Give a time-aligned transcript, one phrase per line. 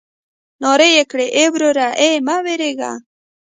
[0.61, 2.91] نارې يې کړې ای وروره ای مه وېرېږه.